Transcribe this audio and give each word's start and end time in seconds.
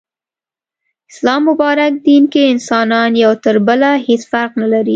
اسلام 1.11 1.41
مبارک 1.49 1.91
دين 2.07 2.23
کي 2.33 2.41
انسانان 2.55 3.09
يو 3.23 3.31
تر 3.45 3.55
بله 3.69 3.95
هيڅ 4.07 4.21
فرق 4.31 4.51
نلري 4.61 4.89